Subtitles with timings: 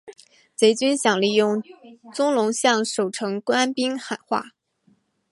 [0.55, 1.61] 贼军想利用
[2.11, 4.53] 宗龙向守城官兵喊话。